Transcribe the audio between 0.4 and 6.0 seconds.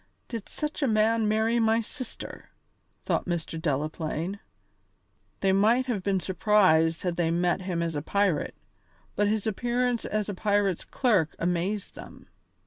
such a man marry my sister!" thought Mr. Delaplaine. They might